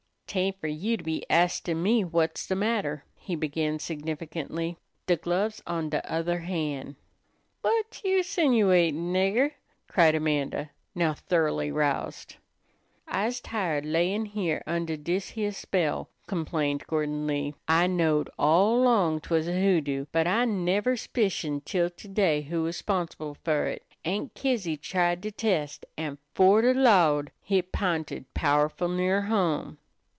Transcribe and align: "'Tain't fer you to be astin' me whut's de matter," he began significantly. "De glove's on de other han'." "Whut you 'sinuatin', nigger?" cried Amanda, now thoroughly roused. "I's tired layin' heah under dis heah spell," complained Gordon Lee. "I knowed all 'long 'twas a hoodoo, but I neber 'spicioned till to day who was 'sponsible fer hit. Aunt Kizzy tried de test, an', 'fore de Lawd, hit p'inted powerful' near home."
"'Tain't 0.33 0.57
fer 0.61 0.67
you 0.67 0.95
to 0.95 1.03
be 1.03 1.25
astin' 1.29 1.83
me 1.83 2.03
whut's 2.03 2.47
de 2.47 2.55
matter," 2.55 3.03
he 3.15 3.35
began 3.35 3.77
significantly. 3.77 4.77
"De 5.05 5.17
glove's 5.17 5.61
on 5.67 5.89
de 5.89 5.99
other 6.09 6.39
han'." 6.39 6.95
"Whut 7.65 7.99
you 8.05 8.23
'sinuatin', 8.23 9.11
nigger?" 9.11 9.51
cried 9.89 10.15
Amanda, 10.15 10.69
now 10.95 11.13
thoroughly 11.13 11.69
roused. 11.69 12.37
"I's 13.05 13.41
tired 13.41 13.85
layin' 13.85 14.23
heah 14.23 14.63
under 14.65 14.95
dis 14.95 15.31
heah 15.31 15.51
spell," 15.51 16.07
complained 16.27 16.87
Gordon 16.87 17.27
Lee. 17.27 17.53
"I 17.67 17.87
knowed 17.87 18.29
all 18.39 18.79
'long 18.81 19.19
'twas 19.19 19.49
a 19.49 19.61
hoodoo, 19.61 20.05
but 20.13 20.27
I 20.27 20.45
neber 20.45 20.95
'spicioned 20.95 21.65
till 21.65 21.89
to 21.89 22.07
day 22.07 22.43
who 22.43 22.63
was 22.63 22.77
'sponsible 22.77 23.33
fer 23.43 23.67
hit. 23.71 23.83
Aunt 24.05 24.33
Kizzy 24.33 24.77
tried 24.77 25.19
de 25.19 25.31
test, 25.31 25.85
an', 25.97 26.19
'fore 26.33 26.61
de 26.61 26.73
Lawd, 26.73 27.31
hit 27.41 27.73
p'inted 27.73 28.23
powerful' 28.33 28.87
near 28.87 29.23
home." 29.23 29.77